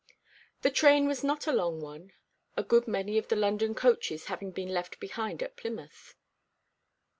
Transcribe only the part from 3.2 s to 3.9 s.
the London